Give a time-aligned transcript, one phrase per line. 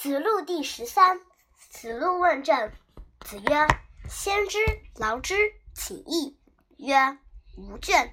[0.00, 1.20] 子路第十三。
[1.70, 2.70] 子路问政。
[3.20, 3.66] 子曰
[4.08, 4.60] ：“先知
[4.94, 5.34] 劳之，
[5.74, 6.38] 请义。”
[6.78, 7.18] 曰
[7.58, 8.12] ：“无倦。”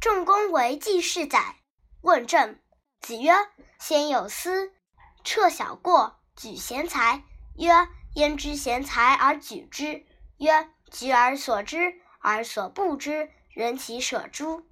[0.00, 1.56] 仲弓为季氏宰。
[2.00, 2.58] 问政。
[3.02, 3.30] 子曰
[3.78, 4.72] ：“先有司，
[5.22, 7.22] 撤小过，举贤才。”
[7.56, 7.70] 曰
[8.16, 10.06] ：“焉知贤才而举之？”
[10.40, 14.64] 曰：“举而所知，而所不知，人其舍诸？”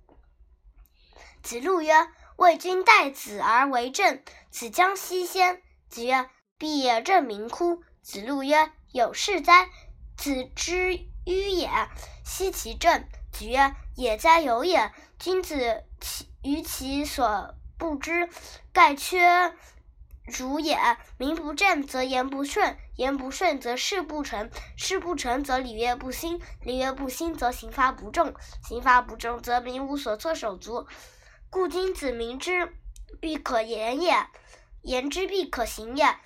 [1.45, 9.69] 子路曰：“为君待子而为政，子将西先？”子曰：“必也正名乎？”子路曰：“有事哉！
[10.17, 11.69] 子之迂也，
[12.25, 14.93] 奚其政？”子曰：“也哉，有也！
[15.19, 18.29] 君子其于其所不知，
[18.73, 19.55] 盖缺
[20.25, 20.79] 如也。
[21.19, 28.35] 名不正则言不顺，言不顺则事不成，事不成则礼乐不兴，礼乐不兴则刑罚不重，
[28.67, 30.87] 刑罚不重则民无所措手足。
[31.51, 32.75] 故君子明之，
[33.21, 34.15] 必可言也；
[34.83, 36.17] 言之，必可行也。”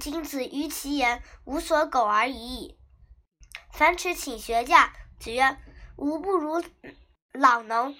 [0.00, 2.78] 君子于其言无所苟而已矣。
[3.72, 4.92] 樊迟请学驾。
[5.20, 5.56] 子曰
[5.96, 6.62] ：“吾不如
[7.32, 7.94] 老农，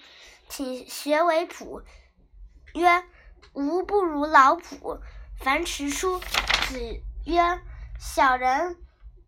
[0.49, 1.83] 请学为仆。”
[2.75, 3.05] 曰
[3.53, 4.99] ：“吾不如老仆。”
[5.39, 6.19] 樊迟出。
[6.19, 7.61] 子曰
[7.99, 8.77] ：“小人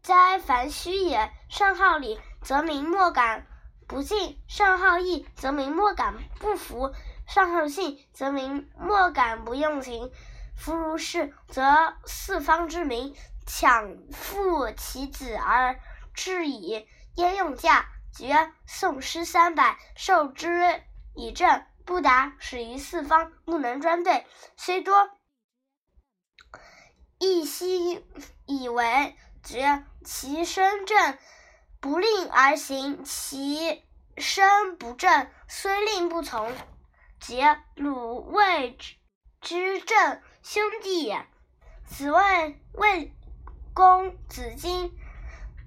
[0.02, 1.32] 哉，樊须也！
[1.50, 3.48] 上好礼，则民莫敢
[3.88, 6.94] 不敬；上好义，则民莫敢不服；
[7.28, 10.12] 上好信，则民莫敢不用情。”
[10.58, 15.80] 夫如是，则四方之民强附其子而
[16.16, 16.88] 至矣。
[17.16, 17.90] 焉用驾？
[18.12, 20.82] 子曰：“诵诗三百，授之
[21.14, 24.26] 以政，不达，始于四方，不能专对。
[24.56, 25.12] 虽多，
[27.20, 28.04] 亦悉
[28.46, 31.18] 以为。”子曰：“其身正，
[31.80, 33.84] 不令而行；其
[34.18, 36.52] 身不正，虽令不从。”
[37.20, 38.96] 子曰：“鲁卫之
[39.42, 41.28] 之政。”兄弟也。
[41.86, 43.14] 子谓魏
[43.74, 44.98] 公子荆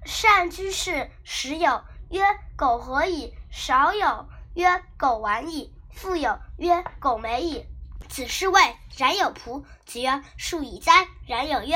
[0.05, 2.23] 善居士，时有曰
[2.57, 7.65] ：“苟合矣。”少有曰：“苟完矣。”富有曰：“苟美矣。”
[8.09, 8.59] 子是谓
[8.97, 9.63] 然有仆。
[9.85, 11.75] 子曰：“数以哉？”然有曰：“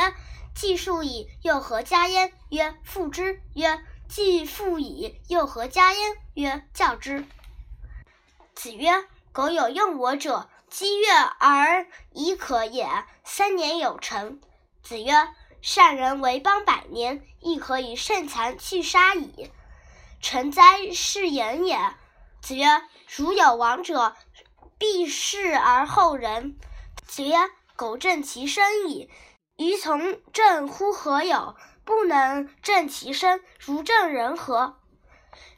[0.55, 7.25] 既数矣，又何加焉？”曰：“复之。”曰：“既复矣，又何加焉？”曰：“教之。”
[8.55, 8.91] 子曰
[9.35, 11.07] ：“苟有用我者。”积月
[11.39, 14.41] 而已可也，三年有成。
[14.81, 15.13] 子曰
[15.61, 19.51] ：“善人为邦百年，亦可以胜残去杀矣。
[20.19, 21.77] 成哉，是言也。”
[22.41, 22.65] 子曰
[23.15, 24.15] ：“如有亡者，
[24.77, 26.57] 必是而后人。”
[27.07, 27.35] 子曰
[27.77, 29.09] ：“苟正其身矣，
[29.55, 31.55] 于从政乎何有？
[31.85, 34.79] 不能正其身，如正人何？”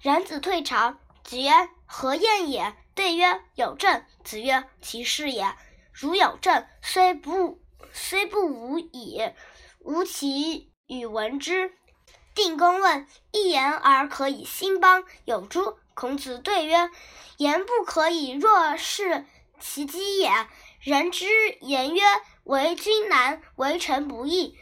[0.02, 0.98] 然子退朝。
[1.24, 5.56] 子曰：“何晏也？”对曰：“有政。”子曰：“其事也。
[5.94, 7.62] 如有政，虽不
[7.94, 9.22] 虽不无矣，
[9.80, 11.74] 吾其与闻之。”
[12.34, 16.90] 定公问：“一言而可以兴邦，有诸？”孔子对曰
[17.38, 19.26] ：“言不可以若是
[19.60, 20.32] 其机也。
[20.82, 21.26] 人之
[21.62, 22.02] 言曰
[22.46, 24.58] ：‘为君难，为臣不易。’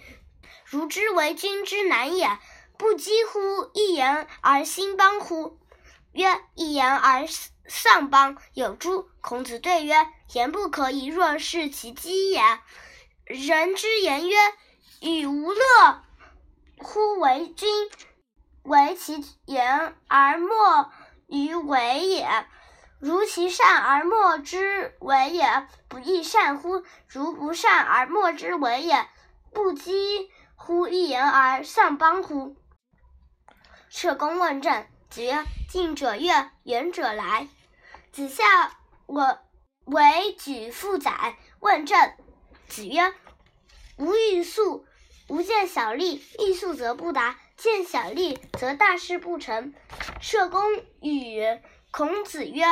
[0.65, 2.37] 如之为君之难也，
[2.77, 5.57] 不几乎一言而兴邦乎？”
[6.15, 7.27] 曰：“一言而。”
[7.67, 9.09] 丧邦有诸？
[9.21, 9.95] 孔子对曰
[10.33, 12.41] ：“言不可以若是其机也。
[13.23, 14.37] 人之言曰
[15.01, 16.03] ：‘与无乐
[16.77, 17.67] 乎为君？’
[18.61, 20.91] 为其言而莫
[21.25, 22.45] 于为也。
[22.99, 26.83] 如其善而莫之为也，不亦善乎？
[27.07, 29.09] 如不善而莫之为也，
[29.51, 32.55] 不几乎一言而丧邦乎？”
[33.89, 34.85] 社公问政。
[35.15, 37.47] 子曰：“近者悦，远者来。”
[38.11, 39.39] 子夏我
[39.85, 41.37] 为举父宰。
[41.61, 41.97] 问政。
[42.67, 43.13] 子曰
[43.95, 44.85] ：“吾欲速，
[45.29, 49.73] 吾见小利，欲速则不达；见小利则大事不成。”
[50.19, 50.61] 社公
[50.99, 51.61] 与
[51.91, 52.65] 孔子曰：“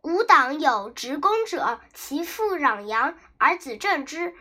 [0.00, 4.34] 吾党有执公者，其父攘羊而子正之。”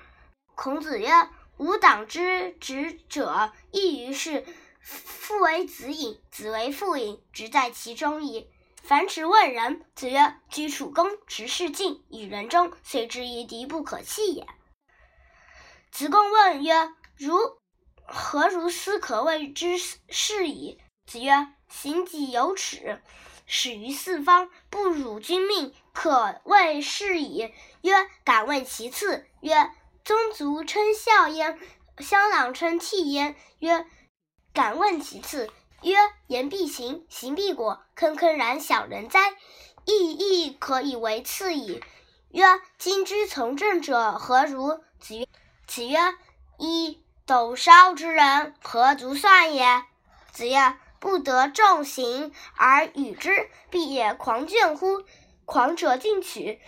[0.56, 1.12] 孔子曰
[1.60, 4.46] ：“吾党之执者，亦于是。”
[4.88, 8.50] 父为子隐，子为父隐，直在其中矣。
[8.82, 9.86] 樊迟问仁。
[9.94, 14.48] 子曰：“居处恭，执事敬，与人忠，虽之夷敌不可弃也。”
[15.92, 17.38] 子贡问曰：“如
[18.06, 23.02] 何如斯可谓之是矣？”子曰：“行己有耻，
[23.46, 29.70] 始于四方，不辱君命，可谓是矣。”曰：“敢问其次。”曰
[30.06, 31.60] ：“宗族称孝焉，
[32.00, 33.86] 乡党称悌焉。”曰。
[34.58, 35.52] 敢问其次，
[35.84, 35.96] 曰：
[36.26, 39.36] 言必行，行必果，坑坑然小人哉！
[39.86, 41.80] 亦亦可以为次矣。
[42.32, 42.44] 曰
[42.80, 45.28] ：“今之从政者何如？”子曰
[45.68, 46.00] ：“子曰：
[46.58, 49.84] 一斗烧之人，何足算也？”
[50.34, 55.04] 子曰：“不得众行而与之，必也狂倦乎？
[55.46, 56.60] 狂者进取，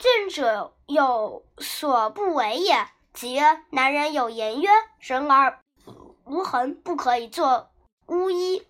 [0.00, 4.68] 倦者有所不为也。”子曰：“男人有言曰
[4.98, 5.60] ：‘人而
[6.24, 7.70] 无恒，不可以作
[8.06, 8.66] 巫医。’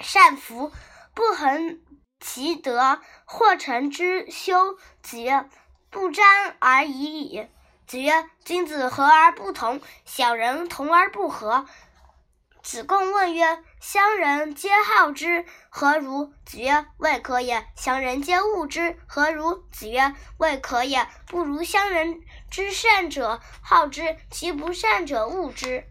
[0.00, 0.72] 善服，
[1.14, 1.80] 不恒
[2.20, 5.48] 其德，或成之修。”子曰
[5.90, 7.46] ：“不沾而已矣。”
[7.86, 11.66] 子曰：“君子和而不同，小人同而不和。”
[12.62, 19.64] 子贡问曰：“乡人皆好之，何如？”子曰：“未可也。”乡人皆恶之，何如？
[19.72, 21.08] 子曰：“未可也。
[21.26, 22.20] 不如乡人
[22.50, 25.84] 之善者好之，其不善者恶之。”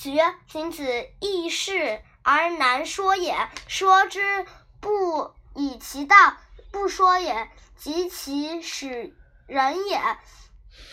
[0.00, 3.36] 子曰：“君子易事而难说也。
[3.68, 4.46] 说之
[4.80, 6.16] 不以其道，
[6.72, 9.14] 不说也，及其使
[9.46, 10.00] 人也。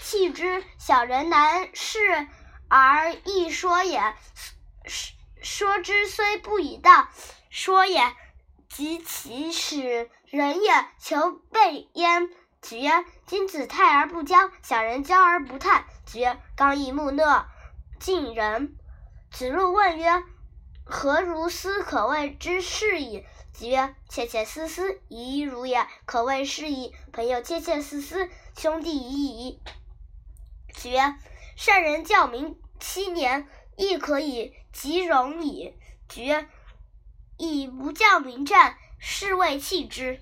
[0.02, 0.62] 弃之。
[0.78, 2.28] 小人难事。”
[2.68, 4.14] 而易说也，
[5.42, 7.08] 说之虽不以道
[7.50, 8.14] 说也，
[8.68, 12.30] 及其使人也，求备焉。
[12.60, 15.86] 子曰：君子泰而不骄，小人骄而不泰。
[16.06, 17.48] 子曰：刚毅木讷，
[18.02, 18.76] 近人。
[19.32, 20.24] 子路问曰：
[20.84, 23.26] 何如斯可谓之是矣？
[23.54, 26.94] 子曰：窃窃私私，已如也，可谓是矣。
[27.12, 29.60] 朋友窃窃私私，兄弟已矣。
[30.74, 31.16] 子曰。
[31.56, 33.48] 善人教民七年，
[33.78, 35.74] 亦可以及容矣。
[36.08, 36.48] 绝
[37.36, 40.22] 以不教民战，是谓弃之。